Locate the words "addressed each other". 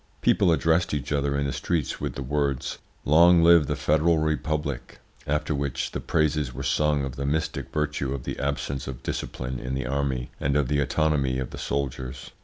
0.51-1.37